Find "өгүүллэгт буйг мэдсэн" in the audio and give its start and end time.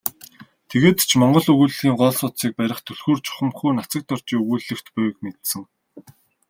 4.43-5.61